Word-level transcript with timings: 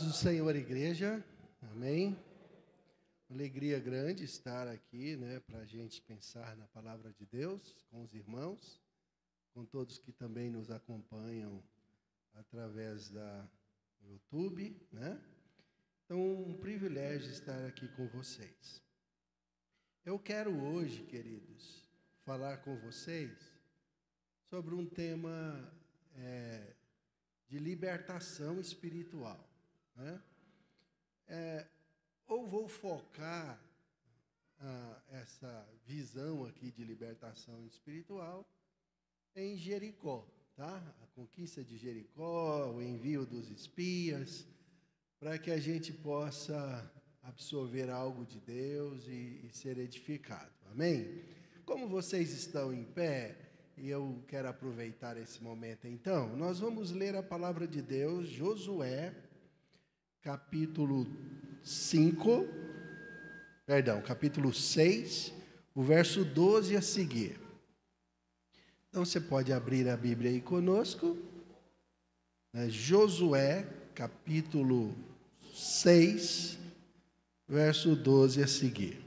Paz 0.00 0.12
do 0.12 0.16
Senhor, 0.16 0.56
igreja. 0.56 1.22
Amém. 1.72 2.18
Alegria 3.28 3.78
grande 3.78 4.24
estar 4.24 4.66
aqui, 4.66 5.14
né, 5.14 5.40
para 5.40 5.58
a 5.58 5.66
gente 5.66 6.00
pensar 6.00 6.56
na 6.56 6.66
palavra 6.68 7.12
de 7.12 7.26
Deus 7.26 7.84
com 7.90 8.02
os 8.02 8.14
irmãos, 8.14 8.80
com 9.52 9.62
todos 9.66 9.98
que 9.98 10.10
também 10.10 10.48
nos 10.48 10.70
acompanham 10.70 11.62
através 12.32 13.10
da 13.10 13.46
YouTube, 14.00 14.74
né? 14.90 15.20
Então, 16.06 16.44
um 16.44 16.56
privilégio 16.56 17.30
estar 17.30 17.66
aqui 17.66 17.86
com 17.88 18.08
vocês. 18.08 18.82
Eu 20.02 20.18
quero 20.18 20.50
hoje, 20.64 21.02
queridos, 21.02 21.86
falar 22.24 22.56
com 22.62 22.74
vocês 22.78 23.52
sobre 24.48 24.74
um 24.74 24.86
tema 24.86 25.70
é, 26.14 26.74
de 27.48 27.58
libertação 27.58 28.58
espiritual. 28.58 29.49
Né? 30.00 30.22
É, 31.28 31.66
ou 32.26 32.46
vou 32.46 32.66
focar 32.66 33.60
ah, 34.58 35.02
essa 35.10 35.68
visão 35.86 36.46
aqui 36.46 36.70
de 36.70 36.82
libertação 36.84 37.66
espiritual 37.66 38.48
em 39.36 39.56
Jericó, 39.58 40.26
tá? 40.56 40.82
A 41.02 41.06
conquista 41.14 41.62
de 41.62 41.76
Jericó, 41.76 42.72
o 42.72 42.82
envio 42.82 43.26
dos 43.26 43.50
espias, 43.50 44.46
para 45.18 45.38
que 45.38 45.50
a 45.50 45.60
gente 45.60 45.92
possa 45.92 46.90
absorver 47.22 47.90
algo 47.90 48.24
de 48.24 48.40
Deus 48.40 49.06
e, 49.06 49.44
e 49.44 49.50
ser 49.52 49.76
edificado. 49.76 50.50
Amém? 50.70 51.22
Como 51.66 51.86
vocês 51.86 52.32
estão 52.32 52.72
em 52.72 52.84
pé, 52.84 53.36
e 53.76 53.90
eu 53.90 54.24
quero 54.26 54.48
aproveitar 54.48 55.18
esse 55.18 55.42
momento 55.42 55.86
então, 55.86 56.34
nós 56.36 56.58
vamos 56.58 56.90
ler 56.90 57.14
a 57.14 57.22
palavra 57.22 57.68
de 57.68 57.82
Deus, 57.82 58.28
Josué 58.28 59.29
capítulo 60.22 61.06
5, 61.64 62.46
perdão, 63.64 64.02
capítulo 64.02 64.52
6, 64.52 65.32
o 65.74 65.82
verso 65.82 66.24
12 66.24 66.76
a 66.76 66.82
seguir. 66.82 67.40
Então 68.88 69.04
você 69.04 69.20
pode 69.20 69.52
abrir 69.52 69.88
a 69.88 69.96
Bíblia 69.96 70.30
aí 70.30 70.40
conosco. 70.40 71.16
Né? 72.52 72.68
Josué, 72.68 73.66
capítulo 73.94 74.94
6, 75.54 76.58
verso 77.48 77.96
12 77.96 78.42
a 78.42 78.46
seguir. 78.46 79.02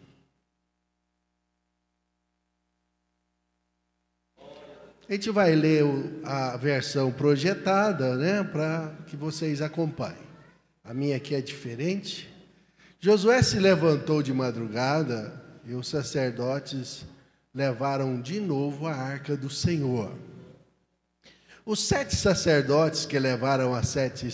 A 5.08 5.14
gente 5.14 5.30
vai 5.30 5.54
ler 5.54 5.84
a 6.24 6.58
versão 6.58 7.12
projetada, 7.12 8.16
né, 8.16 8.44
para 8.44 8.96
que 9.06 9.16
vocês 9.16 9.62
acompanhem 9.62 10.33
a 10.84 10.94
minha 10.94 11.16
aqui 11.16 11.34
é 11.34 11.42
diferente. 11.42 12.30
Josué 13.00 13.42
se 13.42 13.58
levantou 13.58 14.22
de 14.22 14.34
madrugada 14.34 15.42
e 15.66 15.74
os 15.74 15.88
sacerdotes 15.88 17.06
levaram 17.54 18.20
de 18.20 18.42
novo 18.42 18.86
a 18.86 18.94
arca 18.94 19.38
do 19.38 19.50
Senhor. 19.50 20.12
Os 21.66 21.80
sete 21.80 22.16
sacerdotes 22.16 23.06
que 23.06 23.18
levaram 23.18 23.74
as 23.74 23.88
sete, 23.88 24.28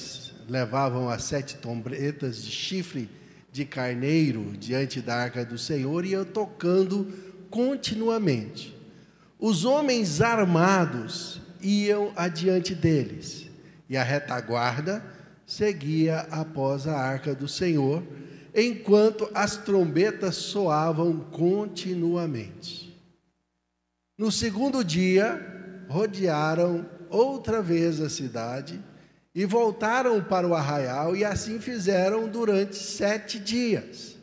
levavam 0.48 1.08
as 1.08 1.24
sete 1.24 1.58
trombetas 1.58 2.44
de 2.44 2.50
chifre 2.50 3.08
de 3.52 3.66
carneiro 3.66 4.58
diante 4.58 5.02
da 5.02 5.16
arca 5.16 5.46
do 5.46 5.58
Senhor 5.58 6.04
iam 6.04 6.26
tocando 6.26 7.14
continuamente. 7.52 8.76
Os 9.38 9.66
homens 9.66 10.22
armados 10.22 11.40
iam 11.62 12.12
adiante 12.16 12.74
deles, 12.74 13.48
e 13.88 13.96
a 13.96 14.04
retaguarda 14.04 15.04
seguia 15.50 16.28
após 16.30 16.86
a 16.86 16.96
arca 16.96 17.34
do 17.34 17.48
Senhor, 17.48 18.04
enquanto 18.54 19.28
as 19.34 19.58
trombetas 19.58 20.36
soavam 20.36 21.22
continuamente. 21.32 22.96
No 24.16 24.32
segundo 24.32 24.84
dia, 24.84 25.84
rodearam 25.90 26.88
outra 27.10 27.64
vez 27.64 28.00
a 28.00 28.12
cidade 28.12 28.80
e 29.34 29.44
voltaram 29.44 30.24
para 30.24 30.48
o 30.48 30.54
arraial, 30.54 31.16
e 31.16 31.26
assim 31.26 31.60
fizeram 31.60 32.28
durante 32.28 32.76
sete 32.76 33.40
dias. 33.40 34.18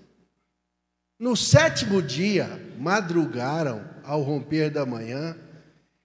No 1.18 1.36
sétimo 1.36 2.00
dia, 2.00 2.48
madrugaram 2.78 3.84
ao 4.04 4.22
romper 4.22 4.70
da 4.70 4.86
manhã, 4.86 5.36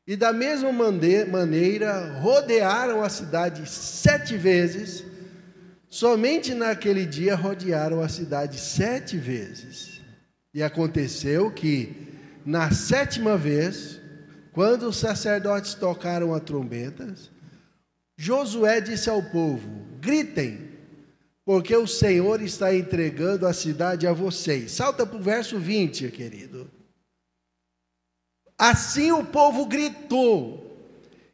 e 0.07 0.15
da 0.15 0.33
mesma 0.33 0.71
maneira 0.71 2.19
rodearam 2.19 3.03
a 3.03 3.09
cidade 3.09 3.69
sete 3.69 4.35
vezes 4.35 5.10
Somente 5.91 6.53
naquele 6.53 7.05
dia 7.05 7.35
rodearam 7.35 8.01
a 8.01 8.07
cidade 8.07 8.57
sete 8.57 9.17
vezes. 9.17 9.99
E 10.53 10.63
aconteceu 10.63 11.51
que, 11.51 12.07
na 12.45 12.71
sétima 12.71 13.37
vez, 13.37 13.99
quando 14.53 14.83
os 14.83 14.95
sacerdotes 14.95 15.73
tocaram 15.73 16.33
as 16.33 16.43
trombetas, 16.43 17.29
Josué 18.17 18.79
disse 18.79 19.09
ao 19.09 19.21
povo: 19.21 19.85
Gritem, 19.99 20.71
porque 21.43 21.75
o 21.75 21.85
Senhor 21.85 22.41
está 22.41 22.73
entregando 22.73 23.45
a 23.45 23.51
cidade 23.51 24.07
a 24.07 24.13
vocês. 24.13 24.71
Salta 24.71 25.05
para 25.05 25.17
o 25.17 25.21
verso 25.21 25.59
20, 25.59 26.09
querido. 26.11 26.71
Assim 28.57 29.11
o 29.11 29.25
povo 29.25 29.65
gritou, 29.65 30.73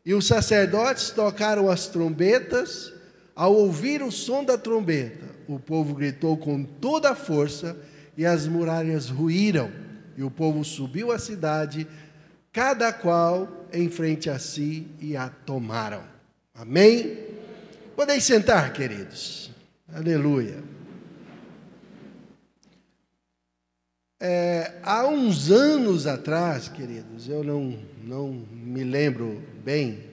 e 0.04 0.16
os 0.16 0.26
sacerdotes 0.26 1.12
tocaram 1.12 1.70
as 1.70 1.86
trombetas, 1.86 2.97
ao 3.38 3.54
ouvir 3.54 4.02
o 4.02 4.12
som 4.12 4.44
da 4.44 4.58
trombeta, 4.58 5.28
o 5.48 5.60
povo 5.60 5.94
gritou 5.94 6.36
com 6.36 6.64
toda 6.64 7.12
a 7.12 7.16
força 7.16 7.78
e 8.18 8.26
as 8.26 8.48
muralhas 8.48 9.10
ruíram. 9.10 9.72
E 10.18 10.24
o 10.24 10.32
povo 10.32 10.66
subiu 10.66 11.12
à 11.12 11.20
cidade, 11.20 11.88
cada 12.52 12.92
qual 12.92 13.48
em 13.72 13.90
frente 13.90 14.28
a 14.28 14.40
si, 14.40 14.88
e 15.00 15.16
a 15.16 15.30
tomaram. 15.30 16.02
Amém? 16.56 17.20
Podem 17.96 18.20
sentar, 18.20 18.74
queridos. 18.74 19.52
Aleluia. 19.94 20.64
É, 24.20 24.80
há 24.82 25.06
uns 25.06 25.52
anos 25.52 26.08
atrás, 26.08 26.68
queridos, 26.68 27.30
eu 27.30 27.44
não, 27.44 27.78
não 28.04 28.48
me 28.52 28.84
lembro 28.84 29.44
bem, 29.64 30.07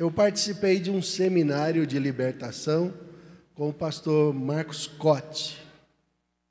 eu 0.00 0.10
participei 0.10 0.80
de 0.80 0.90
um 0.90 1.02
seminário 1.02 1.86
de 1.86 1.98
libertação 1.98 2.90
com 3.54 3.68
o 3.68 3.72
pastor 3.72 4.32
Marcos 4.32 4.86
Cotti. 4.86 5.60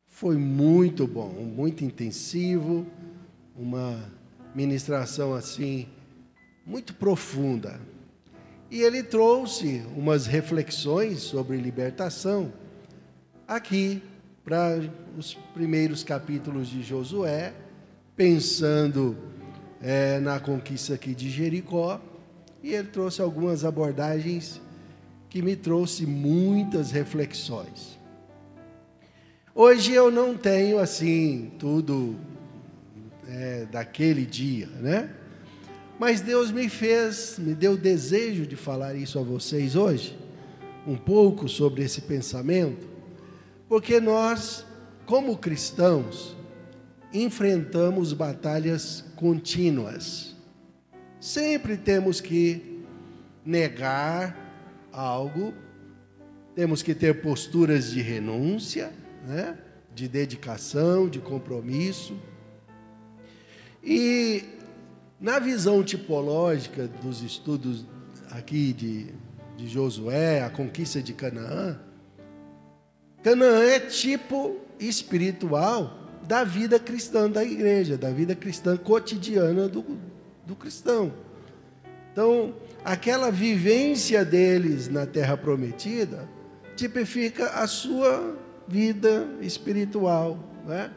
Foi 0.05 0.37
muito 0.37 1.07
bom, 1.07 1.29
muito 1.29 1.83
intensivo, 1.83 2.85
uma 3.57 4.07
ministração 4.53 5.33
assim 5.33 5.87
muito 6.63 6.93
profunda. 6.93 7.81
E 8.69 8.81
ele 8.81 9.01
trouxe 9.01 9.83
umas 9.97 10.27
reflexões 10.27 11.19
sobre 11.19 11.57
libertação 11.57 12.53
aqui 13.47 13.99
para 14.45 14.79
os 15.17 15.33
primeiros 15.55 16.03
capítulos 16.03 16.67
de 16.67 16.83
Josué, 16.83 17.55
pensando 18.15 19.17
é, 19.81 20.19
na 20.19 20.39
conquista 20.39 20.93
aqui 20.93 21.15
de 21.15 21.31
Jericó 21.31 21.99
e 22.63 22.73
ele 22.73 22.87
trouxe 22.87 23.21
algumas 23.21 23.63
abordagens 23.63 24.61
que 25.29 25.41
me 25.41 25.55
trouxe 25.55 26.05
muitas 26.05 26.91
reflexões. 26.91 27.97
Hoje 29.53 29.93
eu 29.93 30.09
não 30.09 30.35
tenho 30.35 30.79
assim 30.79 31.51
tudo 31.59 32.15
é, 33.27 33.65
daquele 33.71 34.25
dia, 34.25 34.67
né? 34.79 35.09
Mas 35.99 36.21
Deus 36.21 36.49
me 36.49 36.69
fez, 36.69 37.37
me 37.37 37.53
deu 37.53 37.75
desejo 37.75 38.45
de 38.45 38.55
falar 38.55 38.95
isso 38.95 39.19
a 39.19 39.21
vocês 39.21 39.75
hoje, 39.75 40.17
um 40.87 40.95
pouco 40.95 41.49
sobre 41.49 41.83
esse 41.83 42.01
pensamento, 42.01 42.87
porque 43.67 43.99
nós, 43.99 44.65
como 45.05 45.37
cristãos, 45.37 46.37
enfrentamos 47.13 48.13
batalhas 48.13 49.03
contínuas 49.15 50.35
Sempre 51.19 51.75
temos 51.75 52.21
que 52.21 52.83
negar 53.45 54.37
algo, 54.91 55.53
temos 56.55 56.81
que 56.81 56.95
ter 56.95 57.21
posturas 57.21 57.91
de 57.91 58.01
renúncia, 58.01 58.91
né? 59.27 59.57
de 59.93 60.07
dedicação, 60.07 61.09
de 61.09 61.19
compromisso. 61.19 62.15
E 63.83 64.43
na 65.19 65.39
visão 65.39 65.83
tipológica 65.83 66.87
dos 66.87 67.21
estudos 67.21 67.85
aqui 68.31 68.71
de, 68.71 69.07
de 69.57 69.67
Josué, 69.67 70.41
a 70.41 70.49
conquista 70.49 71.01
de 71.01 71.13
Canaã, 71.13 71.77
Canaã 73.21 73.63
é 73.63 73.79
tipo 73.81 74.57
espiritual 74.79 75.99
da 76.25 76.45
vida 76.45 76.79
cristã 76.79 77.29
da 77.29 77.43
igreja, 77.43 77.97
da 77.97 78.09
vida 78.11 78.35
cristã 78.35 78.77
cotidiana 78.77 79.67
do, 79.67 79.83
do 80.49 80.55
cristão. 80.55 81.13
Então, 82.11 82.55
aquela 82.83 83.31
vivência 83.31 84.25
deles 84.25 84.89
na 84.89 85.05
terra 85.05 85.37
prometida 85.37 86.27
tipifica 86.75 87.49
a 87.49 87.67
sua 87.67 88.35
vida 88.67 89.27
espiritual, 89.41 90.39
né? 90.65 90.91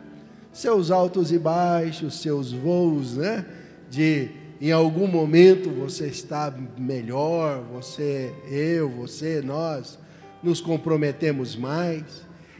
Seus 0.52 0.90
altos 0.90 1.31
e 1.31 1.38
baixos, 1.38 2.20
seus 2.20 2.50
voos, 2.50 3.19
né? 3.19 3.44
De 3.90 4.31
em 4.58 4.72
algum 4.72 5.06
momento 5.06 5.69
você 5.70 6.06
está 6.06 6.54
melhor, 6.78 7.62
você, 7.72 8.32
eu, 8.50 8.88
você, 8.88 9.43
nós 9.43 9.99
nos 10.43 10.62
comprometemos 10.62 11.54
mais. 11.56 12.04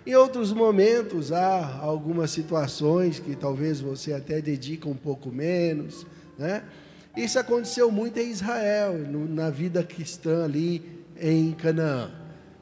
Em 0.07 0.15
outros 0.15 0.53
momentos 0.53 1.33
há 1.33 1.79
algumas 1.81 2.31
situações 2.31 3.19
que 3.19 3.35
talvez 3.35 3.81
você 3.81 4.13
até 4.13 4.43
dedica 4.43 4.89
um 4.89 4.97
pouco 4.97 5.31
menos, 5.31 6.07
né? 6.39 6.65
Isso 7.17 7.39
aconteceu 7.39 7.91
muito 7.91 8.19
em 8.19 8.31
Israel, 8.31 8.95
na 9.29 9.51
vida 9.51 9.83
cristã 9.83 10.45
ali 10.45 10.83
em 11.21 11.53
Canaã. 11.53 12.11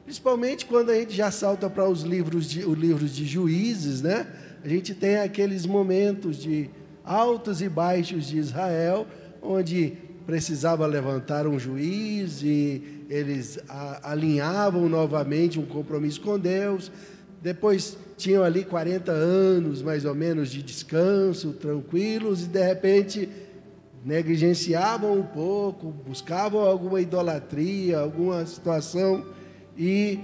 Principalmente 0.03 0.65
quando 0.65 0.89
a 0.89 0.95
gente 0.95 1.15
já 1.15 1.31
salta 1.31 1.69
para 1.69 1.87
os 1.87 2.01
livros 2.01 2.49
de, 2.49 2.65
os 2.65 2.77
livros 2.77 3.15
de 3.15 3.25
juízes, 3.25 4.01
né? 4.01 4.27
A 4.63 4.67
gente 4.67 4.93
tem 4.93 5.17
aqueles 5.17 5.65
momentos 5.65 6.37
de 6.37 6.69
altos 7.03 7.61
e 7.61 7.69
baixos 7.69 8.27
de 8.27 8.37
Israel, 8.37 9.07
onde 9.41 9.93
precisava 10.25 10.85
levantar 10.85 11.47
um 11.47 11.57
juiz 11.57 12.43
e 12.43 13.05
eles 13.09 13.57
alinhavam 14.03 14.87
novamente 14.89 15.59
um 15.59 15.65
compromisso 15.65 16.19
com 16.19 16.37
Deus. 16.37 16.91
Depois 17.41 17.97
tinham 18.17 18.43
ali 18.43 18.65
40 18.65 19.11
anos, 19.11 19.81
mais 19.81 20.03
ou 20.05 20.13
menos, 20.13 20.51
de 20.51 20.61
descanso, 20.61 21.53
tranquilos, 21.53 22.43
e 22.43 22.47
de 22.47 22.63
repente 22.63 23.29
negligenciavam 24.03 25.13
um 25.13 25.23
pouco, 25.23 25.91
buscavam 25.91 26.61
alguma 26.61 26.99
idolatria, 27.01 27.99
alguma 27.99 28.45
situação 28.45 29.25
e 29.77 30.19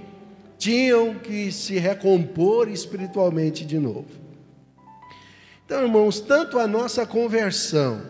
tinham 0.58 1.14
que 1.14 1.52
se 1.52 1.78
recompor 1.78 2.68
espiritualmente 2.68 3.64
de 3.64 3.78
novo. 3.78 4.08
Então, 5.64 5.82
irmãos, 5.82 6.18
tanto 6.18 6.58
a 6.58 6.66
nossa 6.66 7.06
conversão, 7.06 8.02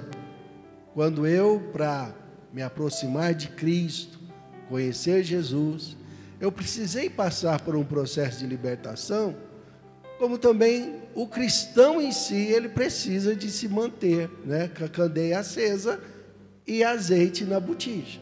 quando 0.95 1.27
eu, 1.27 1.61
para 1.73 2.15
me 2.53 2.63
aproximar 2.63 3.35
de 3.35 3.49
Cristo, 3.49 4.19
conhecer 4.69 5.23
Jesus, 5.23 5.97
eu 6.41 6.53
precisei 6.53 7.11
passar 7.11 7.61
por 7.61 7.75
um 7.75 7.85
processo 7.85 8.39
de 8.39 8.47
libertação, 8.47 9.35
como 10.19 10.37
também 10.37 10.97
o 11.15 11.27
cristão 11.27 12.03
em 12.03 12.13
si, 12.13 12.47
ele 12.47 12.69
precisa 12.69 13.35
de 13.35 13.51
se 13.51 13.69
manter 13.69 14.29
né, 14.45 14.69
com 14.77 14.85
a 14.85 14.89
candeia 14.89 15.39
acesa 15.39 16.01
e 16.67 16.83
azeite 16.83 17.45
na 17.45 17.61
botija. 17.61 18.21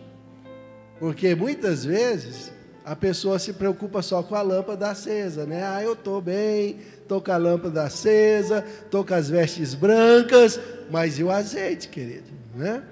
Porque 0.99 1.35
muitas 1.35 1.85
vezes 1.85 2.53
a 2.85 2.95
pessoa 2.95 3.39
se 3.39 3.53
preocupa 3.53 4.01
só 4.01 4.23
com 4.23 4.35
a 4.35 4.43
lâmpada 4.43 4.91
acesa, 4.91 5.45
né? 5.45 5.65
Ah, 5.67 5.83
eu 5.83 5.95
estou 5.95 6.21
bem, 6.21 6.79
estou 7.03 7.21
com 7.21 7.33
a 7.33 7.37
lâmpada 7.37 7.83
acesa, 7.83 8.65
estou 8.85 9.05
com 9.05 9.13
as 9.13 9.29
vestes 9.29 9.75
brancas, 9.75 10.61
mas 10.91 11.19
e 11.19 11.25
o 11.25 11.31
azeite, 11.31 11.89
querido? 11.89 12.31
Né? 12.55 12.83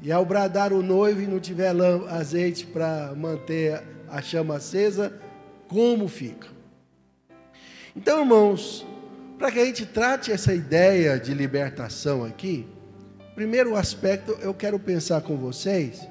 E 0.00 0.12
ao 0.12 0.24
bradar 0.24 0.72
o 0.72 0.82
noivo 0.82 1.20
e 1.20 1.26
não 1.26 1.40
tiver 1.40 1.74
azeite 2.08 2.66
para 2.66 3.12
manter 3.16 3.82
a 4.08 4.22
chama 4.22 4.56
acesa, 4.56 5.12
como 5.66 6.06
fica? 6.06 6.51
Então, 7.94 8.20
irmãos, 8.20 8.86
para 9.38 9.50
que 9.50 9.58
a 9.58 9.64
gente 9.64 9.84
trate 9.84 10.32
essa 10.32 10.54
ideia 10.54 11.18
de 11.18 11.34
libertação 11.34 12.24
aqui, 12.24 12.66
primeiro 13.34 13.76
aspecto 13.76 14.32
eu 14.40 14.54
quero 14.54 14.78
pensar 14.78 15.20
com 15.20 15.36
vocês 15.36 16.06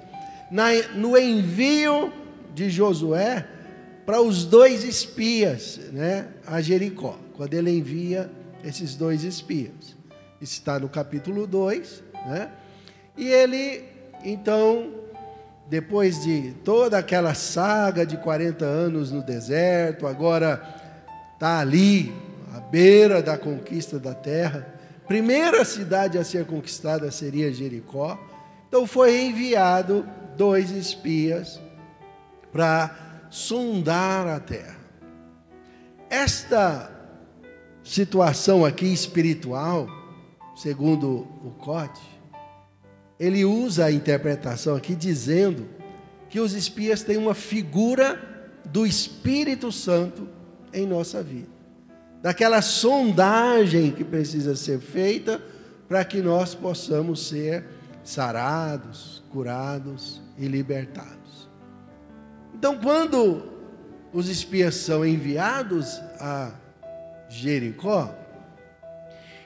na, 0.51 0.71
no 0.93 1.17
envio 1.17 2.13
de 2.53 2.69
Josué 2.69 3.47
para 4.05 4.21
os 4.21 4.45
dois 4.45 4.83
espias, 4.83 5.79
né, 5.91 6.27
a 6.45 6.61
Jericó, 6.61 7.17
quando 7.33 7.53
ele 7.53 7.71
envia 7.71 8.29
esses 8.63 8.95
dois 8.95 9.23
espias. 9.23 9.95
Isso 10.39 10.53
está 10.53 10.79
no 10.79 10.89
capítulo 10.89 11.47
2, 11.47 12.03
né? 12.27 12.51
E 13.17 13.27
ele, 13.27 13.83
então, 14.23 14.91
depois 15.69 16.23
de 16.23 16.53
toda 16.63 16.97
aquela 16.97 17.33
saga 17.33 18.05
de 18.05 18.17
40 18.17 18.65
anos 18.65 19.11
no 19.11 19.21
deserto, 19.21 20.07
agora 20.07 20.80
está 21.41 21.57
ali, 21.57 22.13
à 22.53 22.59
beira 22.59 23.19
da 23.19 23.35
conquista 23.35 23.97
da 23.97 24.13
terra. 24.13 24.79
Primeira 25.07 25.65
cidade 25.65 26.19
a 26.19 26.23
ser 26.23 26.45
conquistada 26.45 27.09
seria 27.09 27.51
Jericó. 27.51 28.15
Então 28.67 28.85
foi 28.85 29.23
enviado 29.23 30.07
dois 30.37 30.69
espias 30.69 31.59
para 32.51 33.25
sondar 33.31 34.27
a 34.27 34.39
terra. 34.39 34.77
Esta 36.11 36.91
situação 37.83 38.63
aqui 38.63 38.93
espiritual, 38.93 39.87
segundo 40.55 41.27
o 41.43 41.55
Cote, 41.57 42.07
ele 43.19 43.43
usa 43.43 43.85
a 43.85 43.91
interpretação 43.91 44.75
aqui 44.75 44.93
dizendo 44.93 45.67
que 46.29 46.39
os 46.39 46.53
espias 46.53 47.01
têm 47.01 47.17
uma 47.17 47.33
figura 47.33 48.59
do 48.63 48.85
Espírito 48.85 49.71
Santo 49.71 50.39
em 50.73 50.85
nossa 50.85 51.21
vida. 51.21 51.49
Daquela 52.21 52.61
sondagem 52.61 53.91
que 53.91 54.03
precisa 54.03 54.55
ser 54.55 54.79
feita 54.79 55.41
para 55.87 56.05
que 56.05 56.21
nós 56.21 56.53
possamos 56.53 57.27
ser 57.27 57.65
sarados, 58.03 59.23
curados 59.31 60.21
e 60.37 60.47
libertados. 60.47 61.49
Então, 62.53 62.77
quando 62.77 63.43
os 64.13 64.29
espias 64.29 64.75
são 64.75 65.05
enviados 65.05 65.99
a 66.19 66.51
Jericó, 67.29 68.13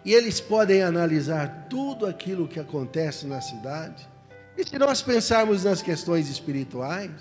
e 0.04 0.14
eles 0.14 0.40
podem 0.40 0.84
analisar 0.84 1.68
tudo 1.70 2.06
aquilo 2.06 2.48
que 2.48 2.60
acontece 2.60 3.26
na 3.26 3.42
cidade, 3.42 4.08
e 4.58 4.64
se 4.64 4.78
nós 4.78 5.02
pensarmos 5.02 5.64
nas 5.64 5.82
questões 5.82 6.30
espirituais, 6.30 7.12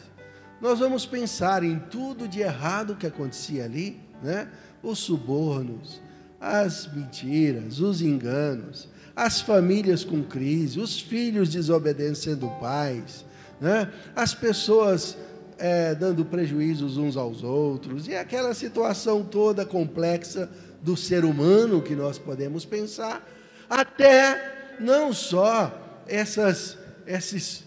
nós 0.65 0.79
vamos 0.79 1.05
pensar 1.05 1.63
em 1.63 1.79
tudo 1.79 2.27
de 2.27 2.41
errado 2.41 2.97
que 2.97 3.07
acontecia 3.07 3.67
ali, 3.67 4.01
né? 4.23 4.49
Os 4.83 4.99
subornos, 4.99 6.01
as 6.41 6.91
mentiras, 6.91 7.81
os 7.81 8.01
enganos, 8.01 8.89
as 9.15 9.43
famílias 9.43 10.05
com 10.05 10.23
crise, 10.23 10.81
os 10.81 10.99
filhos 10.99 11.51
desobedecendo 11.51 12.49
pais, 12.63 13.27
né? 13.61 13.93
as 14.17 14.33
pessoas 14.33 15.19
é, 15.59 15.95
dando 15.95 16.25
prejuízos 16.25 16.97
uns 16.97 17.15
aos 17.15 17.43
outros, 17.43 18.09
e 18.09 18.17
aquela 18.17 18.55
situação 18.55 19.23
toda 19.23 19.67
complexa 19.67 20.49
do 20.81 20.97
ser 20.97 21.27
humano 21.27 21.83
que 21.83 21.95
nós 21.95 22.19
podemos 22.19 22.65
pensar, 22.65 23.23
até 23.69 24.77
não 24.81 25.13
só 25.13 26.03
essas, 26.07 26.79
essas 27.07 27.65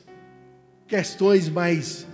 questões 0.87 1.47
mais 1.47 2.06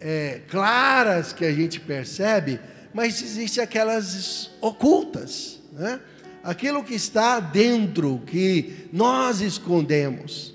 é, 0.00 0.40
claras 0.48 1.32
que 1.32 1.44
a 1.44 1.52
gente 1.52 1.78
percebe, 1.78 2.58
mas 2.92 3.22
existem 3.22 3.62
aquelas 3.62 4.50
ocultas, 4.60 5.60
né? 5.72 6.00
aquilo 6.42 6.82
que 6.82 6.94
está 6.94 7.38
dentro, 7.38 8.22
que 8.26 8.88
nós 8.92 9.40
escondemos. 9.40 10.54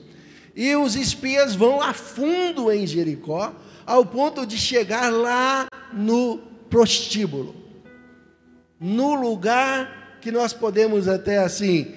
E 0.55 0.75
os 0.75 0.95
espias 0.95 1.53
vão 1.55 1.81
a 1.81 1.93
fundo 1.93 2.71
em 2.71 2.87
Jericó, 2.87 3.53
ao 3.85 4.05
ponto 4.05 4.45
de 4.45 4.57
chegar 4.57 5.11
lá 5.11 5.67
no 5.93 6.39
prostíbulo, 6.69 7.55
no 8.79 9.13
lugar 9.13 10.17
que 10.21 10.31
nós 10.31 10.53
podemos 10.53 11.07
até 11.07 11.37
assim, 11.37 11.93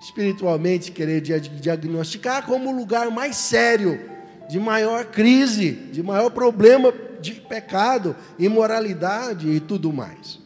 espiritualmente, 0.00 0.92
querer 0.92 1.20
diagnosticar 1.20 2.46
como 2.46 2.70
o 2.70 2.76
lugar 2.76 3.10
mais 3.10 3.36
sério, 3.36 4.09
de 4.50 4.58
maior 4.58 5.04
crise, 5.04 5.70
de 5.70 6.02
maior 6.02 6.28
problema 6.30 6.92
de 7.20 7.34
pecado, 7.34 8.16
imoralidade 8.36 9.48
e 9.48 9.60
tudo 9.60 9.92
mais. 9.92 10.40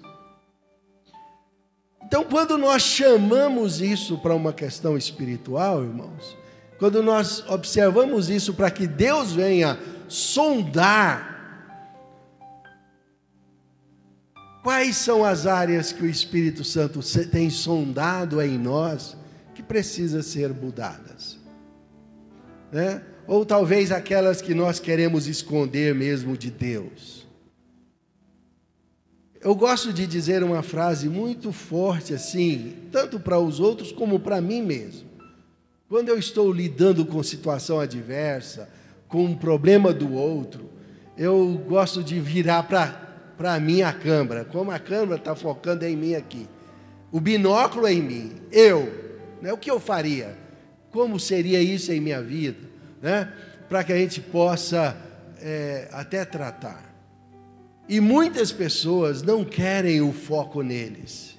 Então, 2.02 2.22
quando 2.22 2.58
nós 2.58 2.82
chamamos 2.82 3.80
isso 3.80 4.18
para 4.18 4.34
uma 4.34 4.52
questão 4.52 4.94
espiritual, 4.94 5.82
irmãos, 5.82 6.36
quando 6.78 7.02
nós 7.02 7.48
observamos 7.48 8.28
isso 8.28 8.52
para 8.52 8.70
que 8.70 8.86
Deus 8.86 9.32
venha 9.32 9.78
sondar 10.06 11.32
quais 14.62 14.96
são 14.96 15.24
as 15.24 15.46
áreas 15.46 15.92
que 15.92 16.02
o 16.02 16.10
Espírito 16.10 16.62
Santo 16.62 17.00
tem 17.30 17.48
sondado 17.48 18.40
em 18.42 18.58
nós 18.58 19.16
que 19.54 19.62
precisa 19.62 20.22
ser 20.22 20.52
mudadas, 20.52 21.38
né? 22.70 23.02
Ou 23.26 23.44
talvez 23.44 23.90
aquelas 23.90 24.42
que 24.42 24.54
nós 24.54 24.78
queremos 24.78 25.26
esconder 25.26 25.94
mesmo 25.94 26.36
de 26.36 26.50
Deus. 26.50 27.24
Eu 29.44 29.54
gosto 29.54 29.92
de 29.92 30.06
dizer 30.06 30.42
uma 30.42 30.62
frase 30.62 31.06
muito 31.06 31.52
forte 31.52 32.14
assim, 32.14 32.74
tanto 32.90 33.20
para 33.20 33.38
os 33.38 33.60
outros 33.60 33.92
como 33.92 34.18
para 34.18 34.40
mim 34.40 34.62
mesmo. 34.62 35.06
Quando 35.86 36.08
eu 36.08 36.18
estou 36.18 36.50
lidando 36.50 37.04
com 37.04 37.22
situação 37.22 37.78
adversa, 37.78 38.70
com 39.06 39.22
um 39.24 39.36
problema 39.36 39.92
do 39.92 40.14
outro, 40.14 40.70
eu 41.16 41.62
gosto 41.68 42.02
de 42.02 42.18
virar 42.18 42.62
para 43.36 43.60
mim 43.60 43.82
a 43.82 43.92
câmera, 43.92 44.46
como 44.46 44.70
a 44.70 44.78
câmera 44.78 45.16
está 45.16 45.36
focando 45.36 45.84
em 45.84 45.94
mim 45.94 46.14
aqui. 46.14 46.48
O 47.12 47.20
binóculo 47.20 47.86
é 47.86 47.92
em 47.92 48.02
mim, 48.02 48.32
eu, 48.50 48.92
né? 49.42 49.52
o 49.52 49.58
que 49.58 49.70
eu 49.70 49.78
faria? 49.78 50.36
Como 50.90 51.20
seria 51.20 51.60
isso 51.60 51.92
em 51.92 52.00
minha 52.00 52.22
vida? 52.22 52.73
Né? 53.04 53.30
Para 53.68 53.84
que 53.84 53.92
a 53.92 53.98
gente 53.98 54.18
possa 54.18 54.96
é, 55.38 55.88
até 55.92 56.24
tratar. 56.24 56.82
E 57.86 58.00
muitas 58.00 58.50
pessoas 58.50 59.20
não 59.20 59.44
querem 59.44 60.00
o 60.00 60.10
foco 60.10 60.62
neles, 60.62 61.38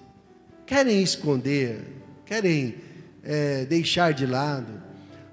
querem 0.63 1.01
esconder, 1.01 1.81
querem 2.23 2.75
é, 3.23 3.65
deixar 3.65 4.13
de 4.13 4.27
lado. 4.27 4.79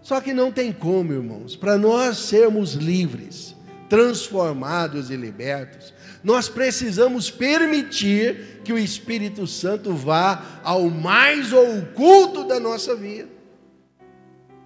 Só 0.00 0.22
que 0.22 0.32
não 0.32 0.50
tem 0.50 0.72
como, 0.72 1.12
irmãos, 1.12 1.54
para 1.54 1.76
nós 1.76 2.16
sermos 2.16 2.72
livres, 2.72 3.54
transformados 3.90 5.10
e 5.10 5.16
libertos, 5.16 5.92
nós 6.24 6.48
precisamos 6.48 7.30
permitir 7.30 8.62
que 8.64 8.72
o 8.72 8.78
Espírito 8.78 9.46
Santo 9.46 9.92
vá 9.94 10.60
ao 10.64 10.88
mais 10.88 11.52
oculto 11.52 12.44
da 12.44 12.58
nossa 12.58 12.96
vida. 12.96 13.31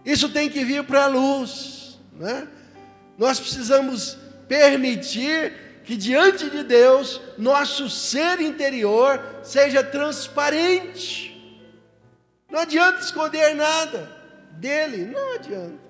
Isso 0.07 0.29
tem 0.29 0.49
que 0.49 0.65
vir 0.65 0.85
para 0.85 1.05
a 1.05 1.09
luz, 1.09 1.99
né? 2.13 2.47
Nós 3.19 3.41
precisamos 3.41 4.17
permitir 4.47 5.53
que 5.83 5.97
diante 5.97 6.49
de 6.49 6.63
Deus 6.63 7.21
nosso 7.37 7.91
ser 7.91 8.41
interior 8.41 9.21
seja 9.43 9.83
transparente. 9.83 11.33
Não 12.49 12.61
adianta 12.61 13.01
esconder 13.01 13.57
nada 13.57 14.09
dele, 14.53 15.07
não 15.07 15.35
adianta. 15.35 15.87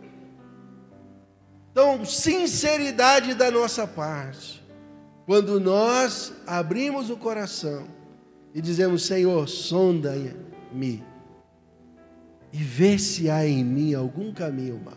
Então, 1.70 2.02
sinceridade 2.06 3.34
da 3.34 3.50
nossa 3.50 3.86
parte. 3.86 4.64
Quando 5.26 5.60
nós 5.60 6.32
abrimos 6.46 7.10
o 7.10 7.18
coração 7.18 7.86
e 8.54 8.62
dizemos: 8.62 9.04
Senhor, 9.04 9.46
sonda-me 9.46 11.04
e 12.52 12.58
vê 12.58 12.98
se 12.98 13.28
há 13.28 13.46
em 13.46 13.64
mim 13.64 13.94
algum 13.94 14.32
caminho 14.32 14.80
mau. 14.84 14.94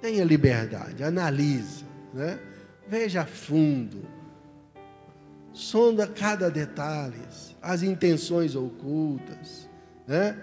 Tenha 0.00 0.24
liberdade, 0.24 1.02
analise, 1.02 1.84
né? 2.12 2.38
veja 2.86 3.22
a 3.22 3.26
fundo, 3.26 4.06
sonda 5.52 6.06
cada 6.06 6.50
detalhe, 6.50 7.20
as 7.62 7.82
intenções 7.82 8.54
ocultas, 8.54 9.68
né? 10.06 10.36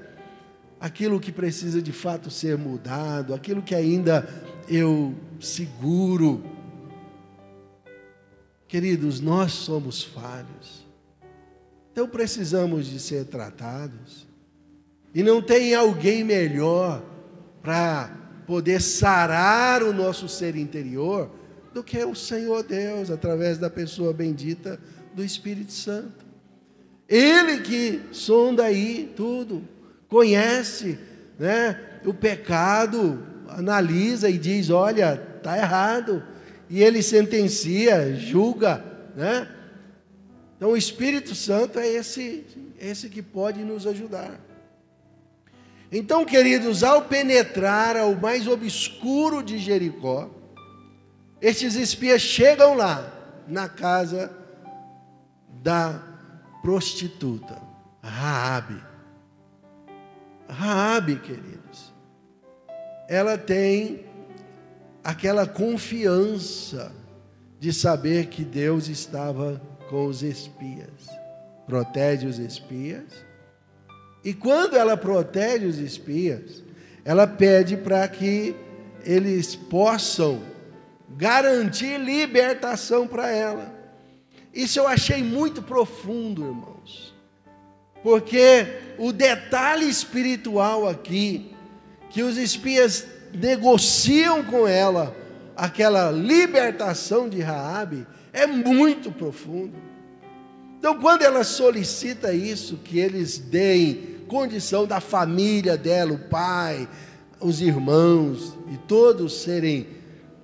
aquilo 0.79 1.19
que 1.19 1.31
precisa 1.31 1.81
de 1.81 1.91
fato 1.91 2.31
ser 2.31 2.57
mudado, 2.57 3.35
aquilo 3.35 3.61
que 3.61 3.75
ainda 3.75 4.27
eu 4.67 5.13
seguro. 5.39 6.43
Queridos, 8.67 9.19
nós 9.19 9.51
somos 9.51 10.01
falhos, 10.03 10.87
então 11.91 12.07
precisamos 12.07 12.87
de 12.87 12.99
ser 12.99 13.25
tratados, 13.25 14.25
e 15.13 15.21
não 15.21 15.41
tem 15.41 15.73
alguém 15.73 16.23
melhor 16.23 17.03
para 17.61 18.15
poder 18.47 18.81
sarar 18.81 19.83
o 19.83 19.93
nosso 19.93 20.27
ser 20.27 20.55
interior 20.55 21.29
do 21.73 21.83
que 21.83 22.03
o 22.03 22.15
Senhor 22.15 22.63
Deus, 22.63 23.09
através 23.09 23.57
da 23.57 23.69
pessoa 23.69 24.13
bendita 24.13 24.79
do 25.13 25.23
Espírito 25.23 25.71
Santo. 25.71 26.25
Ele 27.07 27.59
que 27.59 28.01
sonda 28.11 28.63
aí 28.63 29.11
tudo, 29.15 29.67
conhece 30.07 30.97
né, 31.37 31.79
o 32.05 32.13
pecado, 32.13 33.21
analisa 33.49 34.29
e 34.29 34.37
diz: 34.37 34.69
olha, 34.69 35.21
está 35.37 35.57
errado. 35.57 36.23
E 36.69 36.81
ele 36.81 37.03
sentencia, 37.03 38.15
julga. 38.15 38.83
Né? 39.15 39.47
Então 40.55 40.71
o 40.71 40.77
Espírito 40.77 41.35
Santo 41.35 41.79
é 41.79 41.87
esse, 41.87 42.45
esse 42.79 43.09
que 43.09 43.21
pode 43.21 43.61
nos 43.63 43.85
ajudar. 43.85 44.39
Então, 45.91 46.23
queridos, 46.23 46.83
ao 46.83 47.01
penetrar 47.01 47.97
ao 47.97 48.15
mais 48.15 48.47
obscuro 48.47 49.43
de 49.43 49.57
Jericó, 49.57 50.29
estes 51.41 51.75
espias 51.75 52.21
chegam 52.21 52.75
lá, 52.75 53.11
na 53.45 53.67
casa 53.67 54.31
da 55.61 56.01
prostituta, 56.61 57.61
Raabe. 58.01 58.81
Raabe, 60.47 61.17
queridos, 61.17 61.93
ela 63.09 63.37
tem 63.37 64.05
aquela 65.03 65.45
confiança 65.45 66.93
de 67.59 67.73
saber 67.73 68.27
que 68.27 68.45
Deus 68.45 68.87
estava 68.87 69.61
com 69.89 70.05
os 70.05 70.23
espias, 70.23 71.09
protege 71.65 72.27
os 72.27 72.39
espias 72.39 73.30
e 74.23 74.33
quando 74.33 74.75
ela 74.75 74.95
protege 74.95 75.65
os 75.65 75.79
espias, 75.79 76.63
ela 77.03 77.25
pede 77.25 77.75
para 77.75 78.07
que 78.07 78.55
eles 79.03 79.55
possam 79.55 80.41
garantir 81.09 81.99
libertação 81.99 83.07
para 83.07 83.29
ela. 83.31 83.73
Isso 84.53 84.79
eu 84.79 84.87
achei 84.87 85.23
muito 85.23 85.61
profundo, 85.61 86.45
irmãos. 86.45 87.15
Porque 88.03 88.67
o 88.97 89.11
detalhe 89.11 89.87
espiritual 89.87 90.87
aqui, 90.87 91.53
que 92.09 92.21
os 92.21 92.37
espias 92.37 93.07
negociam 93.33 94.43
com 94.43 94.67
ela 94.67 95.15
aquela 95.55 96.11
libertação 96.11 97.29
de 97.29 97.39
Raabe, 97.41 98.05
é 98.33 98.45
muito 98.45 99.11
profundo. 99.11 99.90
Então, 100.81 100.99
quando 100.99 101.21
ela 101.21 101.43
solicita 101.43 102.33
isso, 102.33 102.77
que 102.77 102.97
eles 102.97 103.37
deem 103.37 104.15
condição 104.27 104.87
da 104.87 104.99
família 104.99 105.77
dela, 105.77 106.13
o 106.13 106.17
pai, 106.17 106.89
os 107.39 107.61
irmãos 107.61 108.57
e 108.67 108.77
todos 108.77 109.43
serem 109.43 109.85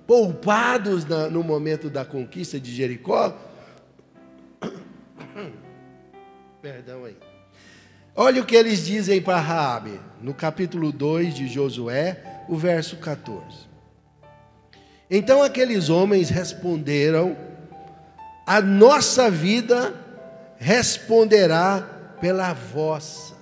poupados 0.06 1.04
na, 1.04 1.28
no 1.28 1.42
momento 1.42 1.90
da 1.90 2.04
conquista 2.04 2.60
de 2.60 2.72
Jericó. 2.72 3.36
Perdão 6.62 7.04
aí. 7.04 7.16
Olha 8.14 8.40
o 8.40 8.46
que 8.46 8.54
eles 8.54 8.86
dizem 8.86 9.20
para 9.20 9.40
Raabe, 9.40 10.00
no 10.22 10.32
capítulo 10.32 10.92
2 10.92 11.34
de 11.34 11.48
Josué, 11.48 12.44
o 12.48 12.56
verso 12.56 12.98
14. 12.98 13.42
Então 15.10 15.42
aqueles 15.42 15.88
homens 15.88 16.30
responderam: 16.30 17.36
A 18.46 18.60
nossa 18.60 19.28
vida 19.28 20.06
responderá 20.58 21.80
pela 22.20 22.52
vossa 22.52 23.38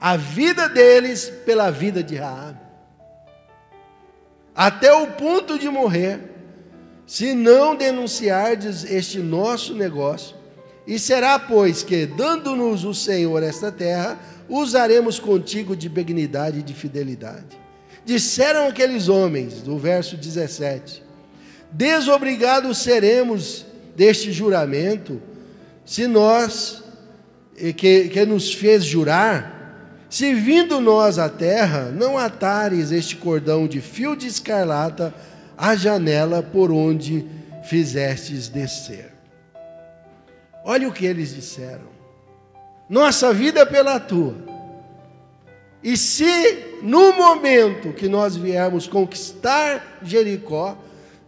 a 0.00 0.16
vida 0.16 0.68
deles 0.68 1.30
pela 1.44 1.70
vida 1.70 2.02
de 2.02 2.16
Raabe. 2.16 2.60
Até 4.54 4.92
o 4.92 5.08
ponto 5.08 5.58
de 5.58 5.68
morrer, 5.68 6.20
se 7.06 7.34
não 7.34 7.74
denunciardes 7.74 8.84
este 8.84 9.18
nosso 9.18 9.74
negócio, 9.74 10.36
e 10.86 10.98
será, 10.98 11.38
pois, 11.38 11.82
que, 11.82 12.06
dando-nos 12.06 12.84
o 12.84 12.94
Senhor 12.94 13.42
esta 13.42 13.70
terra, 13.70 14.18
usaremos 14.48 15.18
contigo 15.18 15.76
de 15.76 15.88
benignidade 15.88 16.60
e 16.60 16.62
de 16.62 16.74
fidelidade. 16.74 17.58
Disseram 18.04 18.68
aqueles 18.68 19.08
homens, 19.08 19.60
do 19.62 19.78
verso 19.78 20.16
17: 20.16 21.02
Desobrigados 21.70 22.78
seremos 22.78 23.66
deste 23.98 24.30
juramento, 24.30 25.20
se 25.84 26.06
nós, 26.06 26.84
que, 27.76 28.08
que 28.08 28.24
nos 28.24 28.54
fez 28.54 28.84
jurar, 28.84 30.06
se 30.08 30.32
vindo 30.32 30.80
nós 30.80 31.18
à 31.18 31.28
terra, 31.28 31.90
não 31.90 32.16
atares 32.16 32.92
este 32.92 33.16
cordão 33.16 33.66
de 33.66 33.80
fio 33.80 34.14
de 34.14 34.28
escarlata 34.28 35.12
à 35.56 35.74
janela 35.74 36.44
por 36.44 36.70
onde 36.70 37.26
fizestes 37.64 38.48
descer. 38.48 39.12
Olha 40.64 40.86
o 40.86 40.92
que 40.92 41.04
eles 41.04 41.34
disseram. 41.34 41.88
Nossa 42.88 43.34
vida 43.34 43.60
é 43.60 43.66
pela 43.66 43.98
tua. 43.98 44.36
E 45.82 45.96
se 45.96 46.78
no 46.82 47.12
momento 47.14 47.92
que 47.92 48.08
nós 48.08 48.36
viermos 48.36 48.86
conquistar 48.86 49.98
Jericó, 50.02 50.78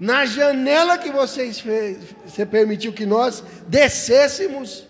na 0.01 0.25
janela 0.25 0.97
que 0.97 1.11
vocês 1.11 1.61
fez, 1.61 1.99
você 2.25 2.47
permitiu 2.47 2.91
que 2.91 3.05
nós 3.05 3.45
descêssemos, 3.69 4.89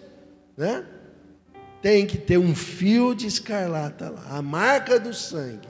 né? 0.56 0.86
tem 1.82 2.06
que 2.06 2.16
ter 2.16 2.38
um 2.38 2.54
fio 2.54 3.12
de 3.12 3.26
escarlata 3.26 4.10
lá, 4.10 4.38
a 4.38 4.40
marca 4.40 5.00
do 5.00 5.12
sangue, 5.12 5.68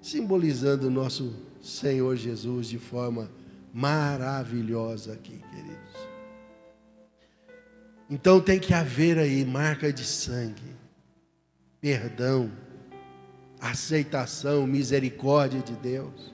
simbolizando 0.00 0.86
o 0.86 0.90
nosso 0.90 1.34
Senhor 1.60 2.16
Jesus 2.16 2.68
de 2.68 2.78
forma 2.78 3.30
maravilhosa 3.74 5.12
aqui, 5.12 5.38
queridos. 5.50 6.08
Então 8.08 8.40
tem 8.40 8.58
que 8.58 8.72
haver 8.72 9.18
aí 9.18 9.44
marca 9.44 9.92
de 9.92 10.04
sangue, 10.04 10.76
perdão, 11.78 12.50
aceitação, 13.60 14.66
misericórdia 14.66 15.60
de 15.60 15.74
Deus, 15.74 16.31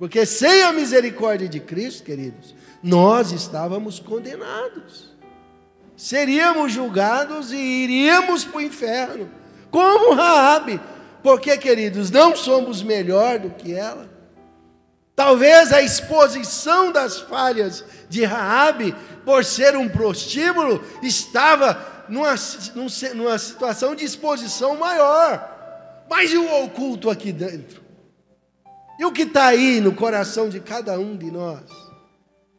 Porque 0.00 0.24
sem 0.24 0.62
a 0.62 0.72
misericórdia 0.72 1.46
de 1.46 1.60
Cristo, 1.60 2.04
queridos, 2.04 2.54
nós 2.82 3.32
estávamos 3.32 4.00
condenados. 4.00 5.10
Seríamos 5.94 6.72
julgados 6.72 7.52
e 7.52 7.58
iríamos 7.58 8.42
para 8.42 8.56
o 8.56 8.62
inferno, 8.62 9.30
como 9.70 10.14
Raabe. 10.14 10.80
Porque, 11.22 11.54
queridos, 11.58 12.10
não 12.10 12.34
somos 12.34 12.82
melhor 12.82 13.40
do 13.40 13.50
que 13.50 13.74
ela. 13.74 14.08
Talvez 15.14 15.70
a 15.70 15.82
exposição 15.82 16.90
das 16.90 17.20
falhas 17.20 17.84
de 18.08 18.24
Raabe, 18.24 18.96
por 19.22 19.44
ser 19.44 19.76
um 19.76 19.86
prostíbulo, 19.86 20.82
estava 21.02 22.06
numa, 22.08 22.36
numa 23.14 23.36
situação 23.36 23.94
de 23.94 24.06
exposição 24.06 24.78
maior. 24.78 26.06
Mas 26.08 26.30
e 26.30 26.38
o 26.38 26.64
oculto 26.64 27.10
aqui 27.10 27.30
dentro? 27.30 27.89
E 29.00 29.04
o 29.06 29.10
que 29.10 29.22
está 29.22 29.46
aí 29.46 29.80
no 29.80 29.94
coração 29.94 30.50
de 30.50 30.60
cada 30.60 30.98
um 30.98 31.16
de 31.16 31.30
nós? 31.30 31.62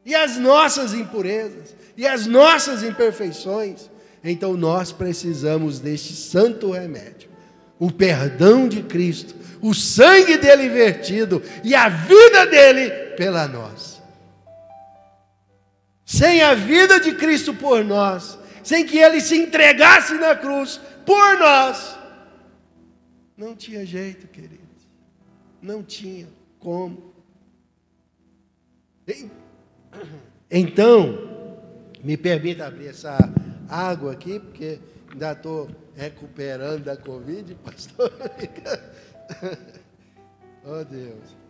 E 0.04 0.16
as 0.16 0.38
nossas 0.38 0.92
impurezas? 0.92 1.76
E 1.96 2.08
as 2.08 2.26
nossas 2.26 2.82
imperfeições? 2.82 3.92
Então 4.24 4.58
nós 4.58 4.92
precisamos 4.92 5.80
deste 5.80 6.16
santo 6.16 6.72
remédio, 6.72 7.30
o 7.78 7.92
perdão 7.92 8.68
de 8.68 8.82
Cristo, 8.82 9.36
o 9.62 9.76
sangue 9.76 10.36
dele 10.36 10.68
vertido 10.68 11.44
e 11.64 11.76
a 11.76 11.90
vida 11.90 12.48
dele 12.48 12.90
pela 13.16 13.48
nós. 13.48 14.02
Sem 16.04 16.42
a 16.42 16.56
vida 16.56 17.00
de 17.00 17.14
Cristo 17.14 17.54
por 17.54 17.86
nós, 17.86 18.36
sem 18.64 18.84
que 18.84 18.98
ele 18.98 19.22
se 19.22 19.38
entregasse 19.38 20.16
na 20.16 20.36
cruz 20.36 20.82
por 21.06 21.38
nós, 21.38 21.96
não 23.38 23.56
tinha 23.56 23.86
jeito, 23.86 24.28
queridos. 24.28 24.61
Não 25.62 25.84
tinha 25.84 26.28
como. 26.60 27.14
Então, 30.50 31.18
me 32.04 32.18
permita 32.18 32.66
abrir 32.66 32.88
essa 32.88 33.18
água 33.70 34.14
aqui, 34.14 34.40
porque 34.40 34.80
ainda 35.12 35.32
estou 35.34 35.70
recuperando 35.96 36.86
da 36.86 36.98
Covid, 36.98 37.56
pastor. 37.64 38.12
oh 40.66 40.84
Deus. 40.84 41.42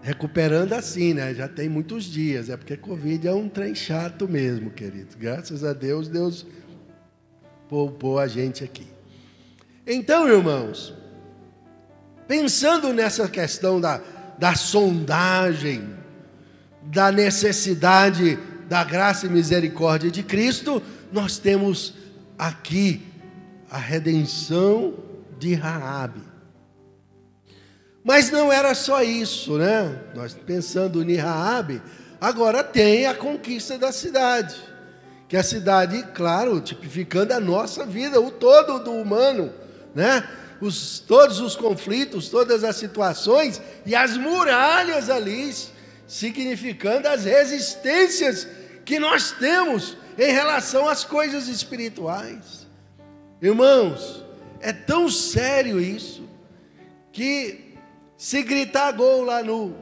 Recuperando 0.00 0.72
assim, 0.72 1.14
né? 1.14 1.32
Já 1.32 1.46
tem 1.46 1.68
muitos 1.68 2.04
dias. 2.04 2.50
É 2.50 2.56
porque 2.56 2.76
Covid 2.76 3.28
é 3.28 3.32
um 3.32 3.48
trem 3.48 3.72
chato 3.72 4.28
mesmo, 4.28 4.70
querido. 4.70 5.16
Graças 5.16 5.62
a 5.62 5.72
Deus, 5.72 6.08
Deus 6.08 6.44
poupou 7.68 8.18
a 8.18 8.26
gente 8.26 8.64
aqui. 8.64 8.86
Então, 9.86 10.28
irmãos, 10.28 10.94
pensando 12.28 12.92
nessa 12.92 13.28
questão 13.28 13.80
da, 13.80 14.00
da 14.38 14.54
sondagem, 14.54 15.96
da 16.82 17.10
necessidade 17.10 18.38
da 18.68 18.84
graça 18.84 19.26
e 19.26 19.28
misericórdia 19.28 20.10
de 20.10 20.22
Cristo, 20.22 20.82
nós 21.12 21.38
temos 21.38 21.94
aqui 22.38 23.02
a 23.70 23.76
redenção 23.76 24.94
de 25.38 25.54
Raabe. 25.54 26.22
Mas 28.04 28.30
não 28.30 28.52
era 28.52 28.74
só 28.74 29.02
isso, 29.02 29.58
né? 29.58 30.00
Nós 30.14 30.34
pensando 30.34 31.02
em 31.08 31.16
Raabe, 31.16 31.82
agora 32.20 32.64
tem 32.64 33.06
a 33.06 33.14
conquista 33.14 33.78
da 33.78 33.92
cidade. 33.92 34.56
Que 35.28 35.36
a 35.36 35.42
cidade, 35.42 36.02
claro, 36.14 36.60
tipificando 36.60 37.32
a 37.32 37.40
nossa 37.40 37.86
vida, 37.86 38.20
o 38.20 38.30
todo 38.30 38.82
do 38.82 38.92
humano, 38.92 39.52
né? 39.94 40.26
Os, 40.60 41.00
todos 41.00 41.40
os 41.40 41.56
conflitos, 41.56 42.28
todas 42.28 42.62
as 42.62 42.76
situações 42.76 43.60
e 43.84 43.94
as 43.94 44.16
muralhas 44.16 45.10
ali, 45.10 45.52
significando 46.06 47.08
as 47.08 47.24
resistências 47.24 48.46
que 48.84 48.98
nós 48.98 49.32
temos 49.32 49.96
em 50.18 50.32
relação 50.32 50.88
às 50.88 51.04
coisas 51.04 51.48
espirituais. 51.48 52.66
Irmãos, 53.40 54.24
é 54.60 54.72
tão 54.72 55.08
sério 55.08 55.80
isso 55.80 56.28
que 57.12 57.76
se 58.16 58.42
gritar 58.42 58.92
gol 58.92 59.24
lá 59.24 59.42
no, 59.42 59.74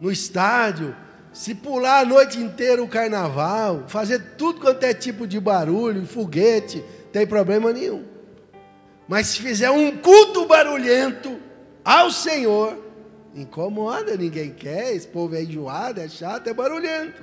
no 0.00 0.10
estádio, 0.10 0.96
se 1.30 1.54
pular 1.54 2.00
a 2.00 2.04
noite 2.04 2.38
inteira 2.38 2.82
o 2.82 2.88
carnaval, 2.88 3.84
fazer 3.88 4.36
tudo 4.38 4.60
quanto 4.60 4.84
é 4.84 4.94
tipo 4.94 5.26
de 5.26 5.38
barulho, 5.38 6.06
foguete, 6.06 6.82
tem 7.12 7.26
problema 7.26 7.72
nenhum. 7.72 8.13
Mas 9.06 9.28
se 9.28 9.40
fizer 9.40 9.70
um 9.70 9.96
culto 9.98 10.46
barulhento 10.46 11.38
ao 11.84 12.10
Senhor, 12.10 12.82
incomoda, 13.34 14.16
ninguém 14.16 14.52
quer, 14.52 14.94
esse 14.94 15.06
povo 15.06 15.34
é 15.34 15.42
enjoado, 15.42 16.00
é 16.00 16.08
chato, 16.08 16.48
é 16.48 16.54
barulhento. 16.54 17.22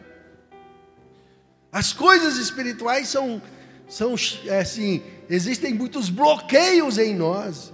As 1.72 1.94
coisas 1.94 2.38
espirituais 2.38 3.08
são, 3.08 3.42
são 3.88 4.16
é 4.46 4.60
assim, 4.60 5.02
existem 5.30 5.74
muitos 5.74 6.10
bloqueios 6.10 6.98
em 6.98 7.16
nós 7.16 7.72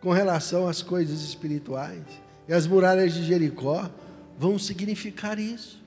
com 0.00 0.10
relação 0.10 0.66
às 0.66 0.82
coisas 0.82 1.20
espirituais. 1.20 2.02
E 2.48 2.52
as 2.52 2.66
muralhas 2.66 3.12
de 3.12 3.22
Jericó 3.22 3.88
vão 4.38 4.58
significar 4.58 5.38
isso. 5.38 5.78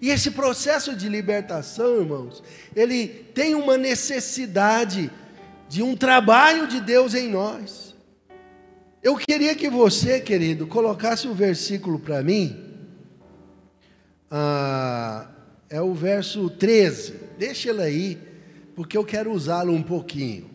E 0.00 0.10
esse 0.10 0.30
processo 0.30 0.94
de 0.94 1.08
libertação, 1.08 2.00
irmãos, 2.00 2.42
ele 2.76 3.08
tem 3.08 3.54
uma 3.54 3.76
necessidade 3.76 5.10
de 5.68 5.82
um 5.82 5.96
trabalho 5.96 6.66
de 6.66 6.80
Deus 6.80 7.14
em 7.14 7.28
nós. 7.28 7.94
Eu 9.02 9.16
queria 9.16 9.54
que 9.54 9.68
você, 9.68 10.20
querido, 10.20 10.66
colocasse 10.66 11.28
um 11.28 11.34
versículo 11.34 11.98
para 11.98 12.22
mim. 12.22 12.64
Ah, 14.30 15.28
é 15.68 15.80
o 15.80 15.94
verso 15.94 16.50
13. 16.50 17.14
Deixa 17.38 17.70
ele 17.70 17.82
aí, 17.82 18.18
porque 18.74 18.96
eu 18.96 19.04
quero 19.04 19.32
usá-lo 19.32 19.72
um 19.72 19.82
pouquinho 19.82 20.50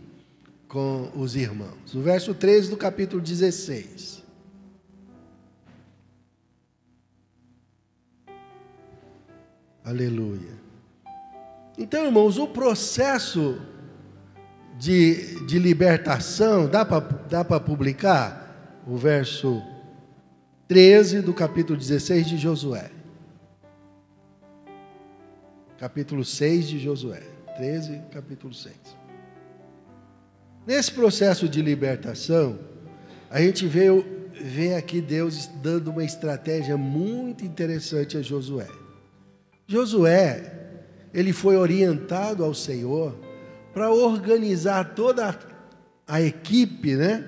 com 0.67 1.11
os 1.15 1.35
irmãos. 1.35 1.93
O 1.93 2.01
verso 2.01 2.33
13 2.33 2.71
do 2.71 2.77
capítulo 2.77 3.21
16. 3.21 4.23
Aleluia. 9.83 10.53
Então, 11.77 12.05
irmãos, 12.05 12.37
o 12.37 12.47
processo 12.47 13.61
de, 14.83 15.39
de 15.45 15.57
libertação, 15.59 16.67
dá 16.67 16.83
para 16.83 17.59
publicar? 17.61 18.83
O 18.85 18.97
verso 18.97 19.63
13 20.67 21.21
do 21.21 21.33
capítulo 21.33 21.79
16 21.79 22.27
de 22.27 22.37
Josué. 22.37 22.91
Capítulo 25.79 26.25
6 26.25 26.67
de 26.67 26.79
Josué. 26.79 27.23
13, 27.55 28.01
capítulo 28.11 28.53
6. 28.53 28.75
Nesse 30.67 30.91
processo 30.91 31.47
de 31.47 31.61
libertação, 31.61 32.59
a 33.29 33.39
gente 33.39 33.65
vê, 33.65 33.87
vê 34.33 34.75
aqui 34.75 34.99
Deus 34.99 35.49
dando 35.61 35.91
uma 35.91 36.03
estratégia 36.03 36.75
muito 36.75 37.45
interessante 37.45 38.17
a 38.17 38.21
Josué. 38.21 38.67
Josué, 39.65 40.51
ele 41.13 41.31
foi 41.31 41.55
orientado 41.55 42.43
ao 42.43 42.53
Senhor 42.53 43.22
para 43.73 43.91
organizar 43.91 44.93
toda 44.93 45.37
a 46.07 46.21
equipe, 46.21 46.95
né, 46.95 47.27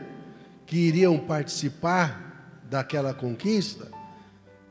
que 0.66 0.78
iriam 0.78 1.18
participar 1.18 2.62
daquela 2.70 3.14
conquista, 3.14 3.88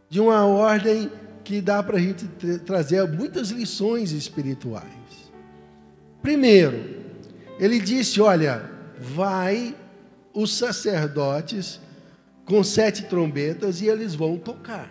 de 0.08 0.20
uma 0.20 0.46
ordem 0.46 1.10
que 1.42 1.60
dá 1.60 1.82
para 1.82 1.96
a 1.96 2.00
gente 2.00 2.26
trazer 2.64 3.06
muitas 3.08 3.50
lições 3.50 4.12
espirituais. 4.12 5.32
Primeiro, 6.22 7.04
ele 7.58 7.78
disse: 7.80 8.20
Olha, 8.20 8.70
vai 8.98 9.76
os 10.32 10.56
sacerdotes 10.56 11.80
com 12.44 12.62
sete 12.62 13.04
trombetas 13.04 13.80
e 13.80 13.86
eles 13.86 14.14
vão 14.14 14.38
tocar. 14.38 14.90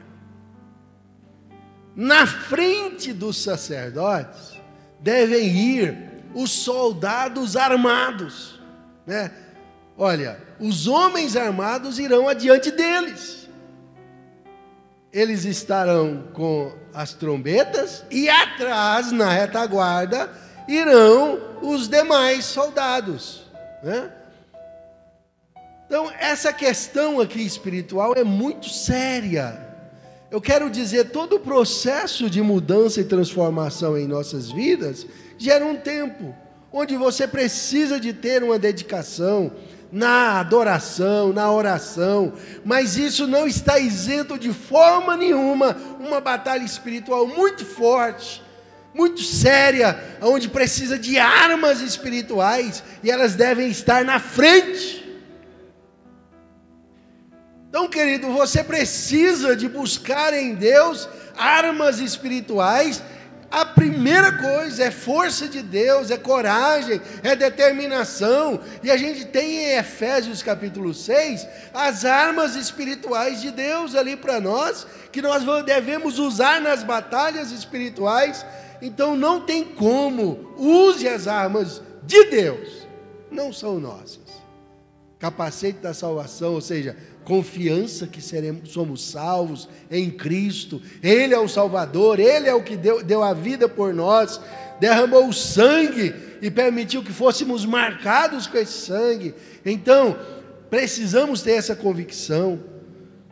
Na 1.96 2.26
frente 2.26 3.13
dos 3.13 3.38
sacerdotes 3.38 4.60
devem 5.00 5.48
ir 5.48 6.12
os 6.34 6.52
soldados 6.52 7.56
armados, 7.56 8.60
né? 9.06 9.32
Olha, 9.98 10.39
os 10.60 10.88
homens 10.88 11.36
armados 11.36 12.00
irão 12.00 12.28
adiante 12.28 12.72
deles. 12.72 13.48
Eles 15.12 15.46
estarão 15.46 16.24
com 16.34 16.74
as 16.93 17.13
trombetas 17.13 18.04
e 18.10 18.28
atrás, 18.28 19.12
na 19.12 19.30
retaguarda, 19.30 20.32
irão 20.67 21.39
os 21.62 21.88
demais 21.88 22.46
soldados. 22.46 23.43
Né? 23.84 24.12
Então, 25.86 26.12
essa 26.19 26.52
questão 26.52 27.22
aqui 27.22 27.46
espiritual 27.46 28.15
é 28.15 28.24
muito 28.24 28.69
séria. 28.69 29.69
Eu 30.32 30.41
quero 30.41 30.67
dizer, 30.72 31.12
todo 31.12 31.36
o 31.36 31.39
processo 31.39 32.28
de 32.28 32.41
mudança 32.41 33.00
e 33.00 33.04
transformação 33.04 33.96
em 33.96 34.08
nossas 34.08 34.50
vidas 34.50 35.06
gera 35.43 35.65
um 35.65 35.75
tempo 35.75 36.34
onde 36.71 36.95
você 36.95 37.27
precisa 37.27 37.99
de 37.99 38.13
ter 38.13 38.41
uma 38.41 38.58
dedicação, 38.58 39.51
na 39.91 40.39
adoração, 40.39 41.34
na 41.34 41.51
oração, 41.51 42.34
mas 42.63 42.97
isso 42.97 43.27
não 43.27 43.45
está 43.45 43.77
isento 43.77 44.39
de 44.39 44.51
forma 44.53 45.17
nenhuma 45.17 45.77
uma 45.99 46.21
batalha 46.21 46.63
espiritual 46.63 47.27
muito 47.27 47.65
forte, 47.65 48.41
muito 48.93 49.21
séria, 49.21 50.01
onde 50.21 50.47
precisa 50.47 50.97
de 50.97 51.19
armas 51.19 51.82
espirituais 51.82 52.82
e 53.03 53.12
elas 53.12 53.36
devem 53.36 53.69
estar 53.69 54.06
na 54.06 54.19
frente. 54.19 55.03
Então, 57.69 57.89
querido, 57.89 58.32
você 58.32 58.63
precisa 58.63 59.56
de 59.56 59.67
buscar 59.67 60.34
em 60.34 60.56
Deus 60.56 61.10
armas 61.36 61.99
espirituais 61.99 63.03
primeira 63.84 64.32
coisa 64.38 64.86
é 64.86 64.91
força 64.91 65.48
de 65.48 65.62
Deus, 65.62 66.10
é 66.10 66.17
coragem, 66.17 67.02
é 67.22 67.36
determinação. 67.36 68.62
E 68.82 68.89
a 68.89 68.96
gente 68.96 69.26
tem 69.26 69.58
em 69.58 69.78
Efésios 69.78 70.41
capítulo 70.41 70.93
6 70.93 71.46
as 71.74 72.06
armas 72.06 72.56
espirituais 72.56 73.41
de 73.41 73.52
Deus 73.52 73.93
ali 73.93 74.15
para 74.15 74.39
nós, 74.39 74.88
que 75.12 75.22
nós 75.22 75.43
devemos 75.65 76.17
usar 76.17 76.62
nas 76.62 76.82
batalhas 76.82 77.52
espirituais. 77.52 78.46
Então 78.82 79.17
não 79.17 79.41
tem 79.41 79.65
como, 79.65 80.54
use 80.58 81.08
as 81.08 81.28
armas 81.28 81.82
de 82.04 82.24
Deus, 82.30 82.88
não 83.30 83.52
são 83.52 83.80
nossas. 83.80 84.24
Capacete 85.19 85.80
da 85.80 85.93
salvação, 85.93 86.54
ou 86.54 86.62
seja, 86.62 86.96
confiança 87.23 88.07
que 88.07 88.21
seremos, 88.21 88.71
somos 88.71 89.03
salvos 89.03 89.69
em 89.89 90.09
Cristo, 90.09 90.81
Ele 91.01 91.33
é 91.33 91.39
o 91.39 91.47
Salvador, 91.47 92.19
Ele 92.19 92.47
é 92.47 92.53
o 92.53 92.63
que 92.63 92.75
deu, 92.75 93.03
deu 93.03 93.23
a 93.23 93.33
vida 93.33 93.67
por 93.67 93.93
nós, 93.93 94.39
derramou 94.79 95.27
o 95.27 95.33
sangue 95.33 96.13
e 96.41 96.51
permitiu 96.51 97.03
que 97.03 97.13
fôssemos 97.13 97.65
marcados 97.65 98.47
com 98.47 98.57
esse 98.57 98.86
sangue. 98.86 99.33
Então, 99.65 100.17
precisamos 100.69 101.41
ter 101.41 101.53
essa 101.53 101.75
convicção, 101.75 102.59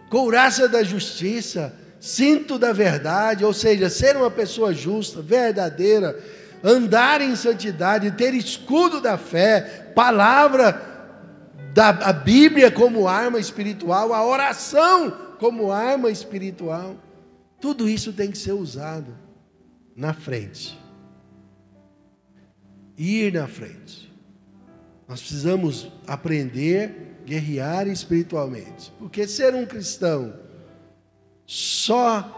couraça 0.09 0.67
da 0.67 0.83
justiça, 0.83 1.73
cinto 1.99 2.57
da 2.57 2.71
verdade, 2.71 3.43
ou 3.45 3.53
seja, 3.53 3.89
ser 3.89 4.15
uma 4.15 4.31
pessoa 4.31 4.73
justa, 4.73 5.21
verdadeira, 5.21 6.17
andar 6.63 7.21
em 7.21 7.35
santidade, 7.35 8.11
ter 8.11 8.33
escudo 8.33 9.01
da 9.01 9.17
fé, 9.17 9.91
palavra 9.95 10.90
da 11.73 11.89
a 11.89 12.13
Bíblia 12.13 12.71
como 12.71 13.07
arma 13.07 13.39
espiritual, 13.39 14.13
a 14.13 14.25
oração 14.25 15.35
como 15.39 15.71
arma 15.71 16.09
espiritual. 16.09 16.95
Tudo 17.59 17.87
isso 17.87 18.11
tem 18.13 18.31
que 18.31 18.37
ser 18.37 18.53
usado 18.53 19.15
na 19.95 20.13
frente. 20.13 20.79
Ir 22.97 23.33
na 23.33 23.47
frente. 23.47 24.11
Nós 25.07 25.19
precisamos 25.19 25.91
aprender, 26.07 27.21
guerrear 27.25 27.87
espiritualmente. 27.87 28.91
Porque 28.97 29.27
ser 29.27 29.53
um 29.53 29.65
cristão 29.65 30.33
só 31.45 32.37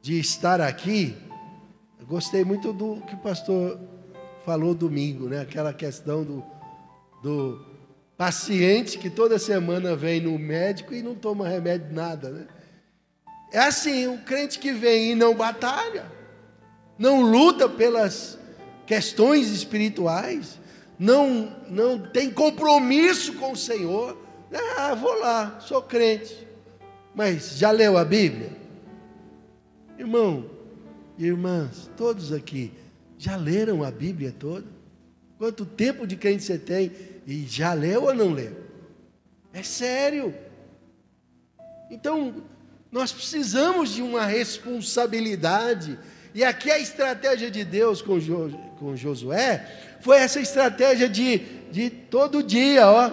de 0.00 0.18
estar 0.18 0.60
aqui, 0.60 1.16
gostei 2.06 2.44
muito 2.44 2.72
do 2.72 3.00
que 3.02 3.14
o 3.14 3.18
pastor 3.18 3.80
falou 4.44 4.74
domingo, 4.74 5.28
né? 5.28 5.40
Aquela 5.40 5.72
questão 5.72 6.22
do, 6.22 6.44
do 7.22 7.75
paciente 8.16 8.98
que 8.98 9.10
toda 9.10 9.38
semana 9.38 9.94
vem 9.94 10.20
no 10.20 10.38
médico 10.38 10.94
e 10.94 11.02
não 11.02 11.14
toma 11.14 11.48
remédio 11.48 11.92
nada, 11.92 12.30
né? 12.30 12.46
É 13.52 13.58
assim, 13.58 14.06
o 14.06 14.18
crente 14.18 14.58
que 14.58 14.72
vem 14.72 15.12
e 15.12 15.14
não 15.14 15.34
batalha, 15.34 16.10
não 16.98 17.20
luta 17.20 17.68
pelas 17.68 18.38
questões 18.86 19.50
espirituais, 19.50 20.58
não 20.98 21.54
não 21.68 21.98
tem 21.98 22.30
compromisso 22.30 23.34
com 23.34 23.52
o 23.52 23.56
Senhor. 23.56 24.16
Ah, 24.78 24.94
vou 24.94 25.18
lá, 25.18 25.60
sou 25.60 25.82
crente. 25.82 26.46
Mas 27.14 27.56
já 27.56 27.70
leu 27.70 27.98
a 27.98 28.04
Bíblia? 28.04 28.50
Irmão, 29.98 30.50
irmãs, 31.18 31.90
todos 31.96 32.32
aqui 32.32 32.72
já 33.18 33.36
leram 33.36 33.82
a 33.82 33.90
Bíblia 33.90 34.34
toda? 34.38 34.66
Quanto 35.38 35.66
tempo 35.66 36.06
de 36.06 36.16
crente 36.16 36.42
você 36.42 36.58
tem? 36.58 36.92
E 37.26 37.44
já 37.44 37.72
leu 37.72 38.04
ou 38.04 38.14
não 38.14 38.32
leu? 38.32 38.56
É 39.52 39.62
sério. 39.62 40.32
Então, 41.90 42.34
nós 42.90 43.10
precisamos 43.10 43.90
de 43.90 44.00
uma 44.00 44.24
responsabilidade. 44.24 45.98
E 46.32 46.44
aqui 46.44 46.70
a 46.70 46.78
estratégia 46.78 47.50
de 47.50 47.64
Deus 47.64 48.00
com, 48.00 48.20
jo, 48.20 48.50
com 48.78 48.94
Josué 48.94 49.66
foi 50.00 50.18
essa 50.18 50.38
estratégia 50.38 51.08
de, 51.08 51.38
de 51.72 51.90
todo 51.90 52.42
dia, 52.42 52.88
ó. 52.88 53.10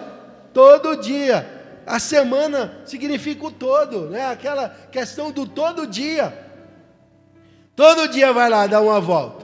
Todo 0.52 0.94
dia. 0.96 1.82
A 1.84 1.98
semana 1.98 2.82
significa 2.86 3.46
o 3.46 3.50
todo, 3.50 4.10
né? 4.10 4.26
Aquela 4.26 4.68
questão 4.92 5.32
do 5.32 5.44
todo 5.44 5.88
dia. 5.88 6.32
Todo 7.74 8.08
dia 8.08 8.32
vai 8.32 8.48
lá 8.48 8.68
dar 8.68 8.80
uma 8.80 9.00
volta 9.00 9.43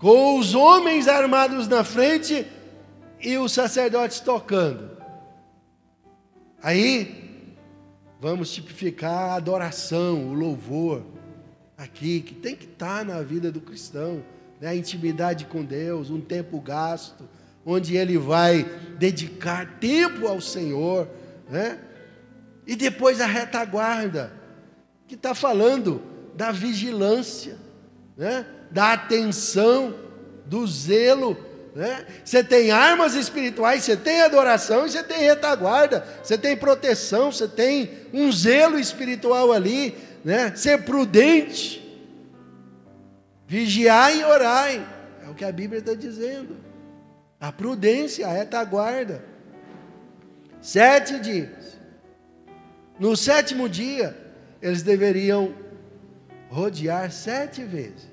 com 0.00 0.38
os 0.38 0.54
homens 0.54 1.06
armados 1.06 1.68
na 1.68 1.84
frente 1.84 2.46
e 3.20 3.36
os 3.36 3.52
sacerdotes 3.52 4.18
tocando. 4.18 4.96
Aí, 6.62 7.54
vamos 8.18 8.50
tipificar 8.50 9.30
a 9.30 9.34
adoração, 9.34 10.30
o 10.30 10.32
louvor, 10.32 11.02
aqui, 11.76 12.20
que 12.22 12.34
tem 12.34 12.56
que 12.56 12.64
estar 12.64 13.04
na 13.04 13.20
vida 13.20 13.52
do 13.52 13.60
cristão, 13.60 14.24
né? 14.58 14.68
a 14.68 14.74
intimidade 14.74 15.44
com 15.44 15.62
Deus, 15.62 16.10
um 16.10 16.20
tempo 16.20 16.58
gasto, 16.60 17.28
onde 17.64 17.94
ele 17.94 18.16
vai 18.16 18.64
dedicar 18.98 19.78
tempo 19.78 20.26
ao 20.26 20.40
Senhor, 20.40 21.08
né? 21.48 21.78
E 22.66 22.74
depois 22.74 23.20
a 23.20 23.26
retaguarda, 23.26 24.32
que 25.06 25.14
está 25.14 25.34
falando 25.34 26.02
da 26.34 26.52
vigilância, 26.52 27.58
né? 28.16 28.46
Da 28.70 28.92
atenção, 28.92 29.94
do 30.46 30.66
zelo. 30.66 31.36
Né? 31.74 32.04
Você 32.24 32.42
tem 32.42 32.70
armas 32.70 33.14
espirituais, 33.14 33.84
você 33.84 33.96
tem 33.96 34.22
adoração 34.22 34.86
e 34.86 34.90
você 34.90 35.02
tem 35.02 35.20
retaguarda, 35.20 36.04
você 36.22 36.36
tem 36.36 36.56
proteção, 36.56 37.30
você 37.30 37.46
tem 37.46 37.90
um 38.12 38.30
zelo 38.32 38.78
espiritual 38.78 39.52
ali, 39.52 39.96
né? 40.24 40.54
ser 40.54 40.82
prudente, 40.82 41.80
vigiar 43.46 44.16
e 44.16 44.24
orar, 44.24 44.68
é 45.24 45.28
o 45.28 45.34
que 45.34 45.44
a 45.44 45.52
Bíblia 45.52 45.80
está 45.80 45.94
dizendo. 45.94 46.56
A 47.40 47.50
prudência, 47.50 48.26
a 48.26 48.32
retaguarda. 48.32 49.24
Sete 50.60 51.18
dias. 51.18 51.78
No 52.98 53.16
sétimo 53.16 53.66
dia, 53.66 54.14
eles 54.60 54.82
deveriam 54.82 55.54
rodear 56.50 57.10
sete 57.10 57.62
vezes. 57.62 58.09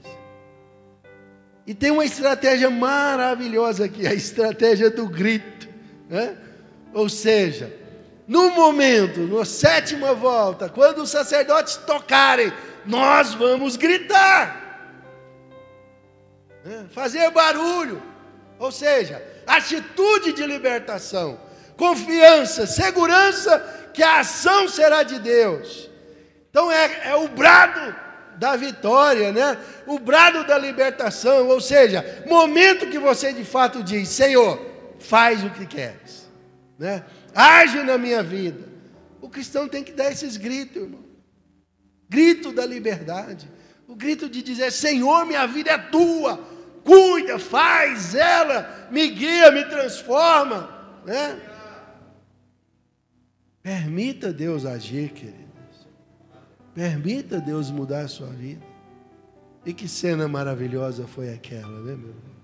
E 1.67 1.73
tem 1.73 1.91
uma 1.91 2.05
estratégia 2.05 2.69
maravilhosa 2.69 3.85
aqui, 3.85 4.07
a 4.07 4.13
estratégia 4.13 4.89
do 4.89 5.05
grito. 5.05 5.67
Né? 6.09 6.37
Ou 6.93 7.09
seja, 7.09 7.75
no 8.25 8.51
momento, 8.51 9.19
na 9.27 9.43
sétima 9.43 10.13
volta, 10.13 10.69
quando 10.69 10.99
os 10.99 11.09
sacerdotes 11.09 11.75
tocarem, 11.75 12.53
nós 12.85 13.33
vamos 13.33 13.75
gritar, 13.75 14.95
né? 16.63 16.85
fazer 16.91 17.29
barulho. 17.31 18.01
Ou 18.57 18.71
seja, 18.71 19.21
atitude 19.45 20.31
de 20.31 20.47
libertação, 20.47 21.37
confiança, 21.75 22.65
segurança 22.65 23.89
que 23.93 24.01
a 24.01 24.21
ação 24.21 24.69
será 24.69 25.03
de 25.03 25.19
Deus. 25.19 25.89
Então 26.49 26.71
é, 26.71 27.09
é 27.09 27.15
o 27.15 27.27
brado 27.27 28.06
da 28.37 28.55
vitória, 28.55 29.31
né? 29.31 29.57
O 29.85 29.99
brado 29.99 30.45
da 30.45 30.57
libertação, 30.57 31.47
ou 31.47 31.59
seja, 31.59 32.23
momento 32.27 32.87
que 32.87 32.99
você 32.99 33.33
de 33.33 33.43
fato 33.43 33.83
diz: 33.83 34.09
Senhor, 34.09 34.59
faz 34.99 35.43
o 35.43 35.49
que 35.49 35.65
queres, 35.65 36.29
né? 36.77 37.03
Age 37.33 37.83
na 37.83 37.97
minha 37.97 38.23
vida. 38.23 38.67
O 39.21 39.29
cristão 39.29 39.67
tem 39.67 39.83
que 39.83 39.91
dar 39.91 40.11
esses 40.11 40.37
gritos, 40.37 40.83
irmão. 40.83 41.03
Grito 42.09 42.51
da 42.51 42.65
liberdade. 42.65 43.49
O 43.87 43.95
grito 43.95 44.29
de 44.29 44.41
dizer: 44.41 44.71
Senhor, 44.71 45.25
minha 45.25 45.45
vida 45.47 45.71
é 45.71 45.77
tua. 45.77 46.57
Cuida, 46.83 47.37
faz 47.37 48.15
ela, 48.15 48.87
me 48.89 49.09
guia, 49.09 49.51
me 49.51 49.65
transforma, 49.65 50.69
né? 51.05 51.37
Permita 53.61 54.31
Deus 54.31 54.65
agir, 54.65 55.09
querido. 55.09 55.56
Permita 56.77 57.41
Deus 57.41 57.71
mudar 57.71 58.01
a 58.01 58.07
sua 58.07 58.27
vida. 58.27 58.63
E 59.65 59.73
que 59.73 59.87
cena 59.87 60.27
maravilhosa 60.27 61.07
foi 61.07 61.33
aquela, 61.33 61.81
né, 61.81 61.95
meu 61.95 62.09
irmão? 62.09 62.37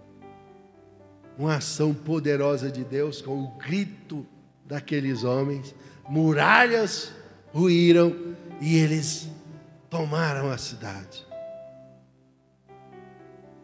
Uma 1.38 1.58
ação 1.58 1.93
poderosa 1.93 2.72
de 2.72 2.84
Deus 2.84 3.22
com 3.22 3.43
o 3.43 3.52
grito 3.60 4.26
daqueles 4.65 5.24
homens. 5.24 5.76
Muralhas 6.10 7.13
ruíram 7.54 8.36
e 8.60 8.76
eles 8.76 9.30
tomaram 9.88 10.50
a 10.50 10.58
cidade. 10.58 11.24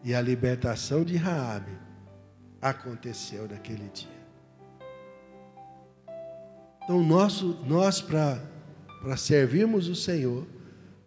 E 0.04 0.14
a 0.14 0.20
libertação 0.20 1.02
de 1.02 1.16
Raabe 1.16 1.76
aconteceu 2.62 3.48
naquele 3.48 3.88
dia. 3.88 4.08
Então, 6.84 7.02
nosso, 7.02 7.58
nós, 7.66 8.00
para 8.00 8.38
servirmos 9.16 9.88
o 9.88 9.96
Senhor, 9.96 10.46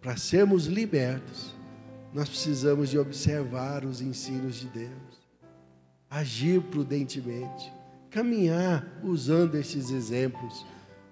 para 0.03 0.17
sermos 0.17 0.65
libertos, 0.65 1.55
nós 2.13 2.27
precisamos 2.27 2.89
de 2.89 2.99
observar 2.99 3.85
os 3.85 4.01
ensinos 4.01 4.57
de 4.57 4.67
Deus, 4.67 5.23
agir 6.09 6.61
prudentemente, 6.61 7.71
caminhar 8.11 8.85
usando 9.01 9.55
esses 9.55 9.89
exemplos, 9.91 10.65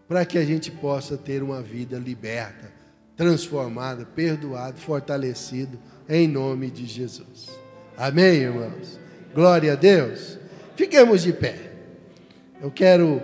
para 0.09 0.25
que 0.25 0.37
a 0.37 0.43
gente 0.43 0.69
possa 0.69 1.17
ter 1.17 1.41
uma 1.41 1.61
vida 1.61 1.97
liberta, 1.97 2.69
transformada, 3.15 4.05
perdoada, 4.05 4.75
fortalecido, 4.75 5.79
em 6.09 6.27
nome 6.27 6.69
de 6.69 6.85
Jesus. 6.85 7.49
Amém, 7.97 8.41
irmãos? 8.41 8.99
Glória 9.33 9.71
a 9.71 9.75
Deus. 9.75 10.37
Fiquemos 10.75 11.21
de 11.23 11.31
pé. 11.31 11.71
Eu 12.61 12.69
quero, 12.69 13.21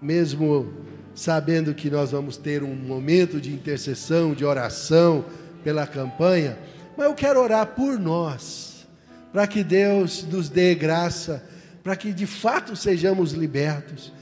mesmo 0.00 0.77
sabendo 1.18 1.74
que 1.74 1.90
nós 1.90 2.12
vamos 2.12 2.36
ter 2.36 2.62
um 2.62 2.76
momento 2.76 3.40
de 3.40 3.52
intercessão, 3.52 4.34
de 4.34 4.44
oração 4.44 5.24
pela 5.64 5.84
campanha, 5.84 6.56
mas 6.96 7.08
eu 7.08 7.14
quero 7.14 7.42
orar 7.42 7.66
por 7.74 7.98
nós, 7.98 8.86
para 9.32 9.44
que 9.48 9.64
Deus 9.64 10.22
nos 10.22 10.48
dê 10.48 10.76
graça, 10.76 11.42
para 11.82 11.96
que 11.96 12.12
de 12.12 12.24
fato 12.24 12.76
sejamos 12.76 13.32
libertos 13.32 14.12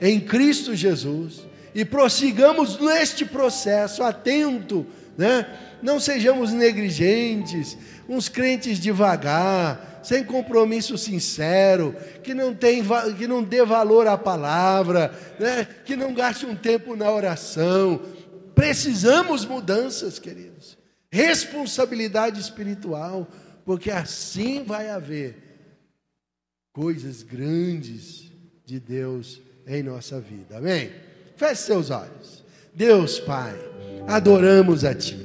em 0.00 0.20
Cristo 0.20 0.76
Jesus 0.76 1.44
e 1.74 1.84
prossigamos 1.84 2.78
neste 2.78 3.24
processo 3.24 4.04
atento, 4.04 4.86
né? 5.16 5.46
Não 5.82 6.00
sejamos 6.00 6.52
negligentes, 6.52 7.76
uns 8.08 8.28
crentes 8.28 8.78
devagar, 8.78 10.00
sem 10.02 10.22
compromisso 10.22 10.98
sincero, 10.98 11.96
que 12.22 12.34
não, 12.34 12.54
tem, 12.54 12.82
que 13.16 13.26
não 13.26 13.42
dê 13.42 13.64
valor 13.64 14.06
à 14.06 14.18
palavra, 14.18 15.12
né? 15.38 15.66
que 15.84 15.96
não 15.96 16.12
gaste 16.12 16.44
um 16.44 16.54
tempo 16.54 16.94
na 16.94 17.10
oração. 17.10 18.02
Precisamos 18.54 19.44
mudanças, 19.44 20.18
queridos. 20.18 20.76
Responsabilidade 21.10 22.40
espiritual, 22.40 23.26
porque 23.64 23.90
assim 23.90 24.62
vai 24.64 24.90
haver 24.90 25.36
coisas 26.72 27.22
grandes 27.22 28.30
de 28.66 28.78
Deus 28.78 29.40
em 29.66 29.82
nossa 29.82 30.20
vida. 30.20 30.58
Amém? 30.58 30.92
Feche 31.36 31.62
seus 31.62 31.90
olhos. 31.90 32.43
Deus, 32.74 33.20
Pai, 33.20 33.54
adoramos 34.08 34.84
a 34.84 34.92
Ti. 34.92 35.16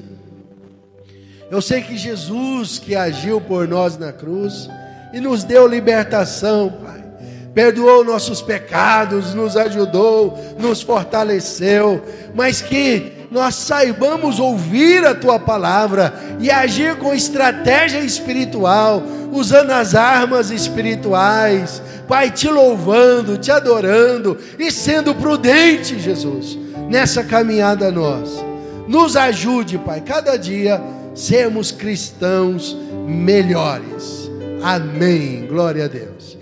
Eu 1.49 1.63
sei 1.63 1.81
que 1.81 1.97
Jesus 1.97 2.77
que 2.77 2.95
agiu 2.95 3.41
por 3.41 3.67
nós 3.67 3.97
na 3.97 4.13
cruz 4.13 4.69
e 5.11 5.19
nos 5.19 5.43
deu 5.43 5.67
libertação, 5.67 6.71
Pai. 6.83 7.03
Perdoou 7.51 8.05
nossos 8.05 8.39
pecados, 8.39 9.33
nos 9.33 9.57
ajudou, 9.57 10.37
nos 10.59 10.83
fortaleceu, 10.83 12.03
mas 12.35 12.61
que 12.61 13.13
nós 13.31 13.55
saibamos 13.55 14.39
ouvir 14.39 15.03
a 15.03 15.15
tua 15.15 15.39
palavra 15.39 16.13
e 16.39 16.51
agir 16.51 16.97
com 16.97 17.15
estratégia 17.15 17.99
espiritual, 17.99 19.01
usando 19.31 19.71
as 19.71 19.95
armas 19.95 20.51
espirituais, 20.51 21.81
Pai, 22.07 22.29
te 22.29 22.47
louvando, 22.47 23.39
te 23.39 23.49
adorando 23.49 24.37
e 24.59 24.71
sendo 24.71 25.15
prudente, 25.15 25.99
Jesus, 25.99 26.58
nessa 26.89 27.23
caminhada 27.23 27.91
nossa. 27.91 28.43
Nos 28.87 29.15
ajude, 29.15 29.77
Pai, 29.77 30.01
cada 30.01 30.35
dia 30.37 30.81
sermos 31.13 31.71
cristãos 31.71 32.75
melhores. 33.07 34.29
Amém. 34.63 35.45
Glória 35.47 35.85
a 35.85 35.87
Deus. 35.87 36.38